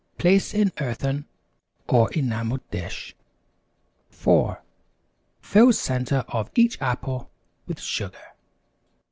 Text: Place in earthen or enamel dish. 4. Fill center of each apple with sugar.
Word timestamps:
Place 0.17 0.55
in 0.55 0.71
earthen 0.79 1.27
or 1.87 2.11
enamel 2.13 2.59
dish. 2.71 3.15
4. 4.09 4.63
Fill 5.41 5.73
center 5.73 6.25
of 6.27 6.49
each 6.55 6.81
apple 6.81 7.29
with 7.67 7.79
sugar. 7.79 8.33